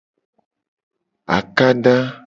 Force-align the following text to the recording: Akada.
Akada. 1.37 1.95